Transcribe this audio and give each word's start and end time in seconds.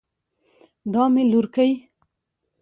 دا 0.93 1.03
مې 1.13 1.23
لورکۍ 1.31 1.71